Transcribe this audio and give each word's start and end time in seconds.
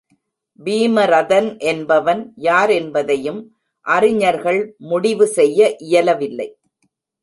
பீமரதன் 0.59 1.49
என்பவன் 1.63 2.33
யாரென்பதையும் 2.39 3.39
அறிஞர்கள் 3.85 4.61
முடிவு 4.89 5.27
செய்ய 5.27 5.75
இயலவில்லை. 5.77 6.49